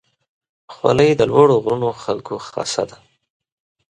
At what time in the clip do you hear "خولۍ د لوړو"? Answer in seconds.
0.73-1.55